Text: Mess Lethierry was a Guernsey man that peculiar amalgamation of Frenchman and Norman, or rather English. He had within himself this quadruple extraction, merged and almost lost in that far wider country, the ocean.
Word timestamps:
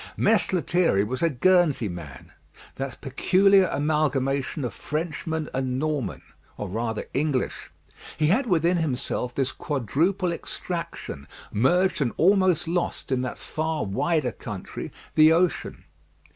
Mess 0.17 0.51
Lethierry 0.51 1.03
was 1.03 1.21
a 1.21 1.29
Guernsey 1.29 1.87
man 1.87 2.31
that 2.77 3.01
peculiar 3.01 3.67
amalgamation 3.71 4.65
of 4.65 4.73
Frenchman 4.73 5.47
and 5.53 5.77
Norman, 5.77 6.23
or 6.57 6.67
rather 6.69 7.05
English. 7.13 7.69
He 8.17 8.25
had 8.25 8.47
within 8.47 8.77
himself 8.77 9.35
this 9.35 9.51
quadruple 9.51 10.31
extraction, 10.31 11.27
merged 11.51 12.01
and 12.01 12.13
almost 12.17 12.67
lost 12.67 13.11
in 13.11 13.21
that 13.21 13.37
far 13.37 13.85
wider 13.85 14.31
country, 14.31 14.91
the 15.13 15.31
ocean. 15.31 15.83